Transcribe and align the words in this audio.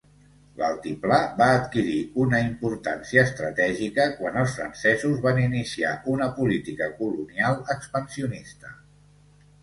L'altiplà 0.59 1.17
va 1.41 1.47
adquirir 1.57 1.97
una 2.21 2.37
importància 2.45 3.25
estratègica 3.29 4.07
quan 4.21 4.39
els 4.43 4.55
francesos 4.59 5.19
van 5.25 5.41
iniciar 5.41 5.91
una 6.15 6.31
política 6.39 6.89
colonial 7.03 7.59
expansionista. 7.75 8.73